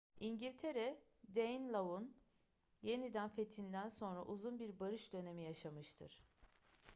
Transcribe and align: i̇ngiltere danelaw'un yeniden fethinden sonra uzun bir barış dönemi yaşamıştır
i̇ngiltere 0.19 0.99
danelaw'un 1.35 2.13
yeniden 2.81 3.29
fethinden 3.29 3.87
sonra 3.87 4.25
uzun 4.25 4.59
bir 4.59 4.79
barış 4.79 5.13
dönemi 5.13 5.41
yaşamıştır 5.43 6.23